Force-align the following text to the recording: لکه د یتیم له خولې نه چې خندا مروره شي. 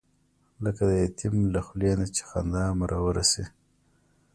لکه 0.63 0.81
د 0.89 0.91
یتیم 1.05 1.35
له 1.53 1.59
خولې 1.65 1.91
نه 1.99 2.05
چې 2.15 2.21
خندا 2.29 2.65
مروره 2.79 3.23
شي. 3.31 3.43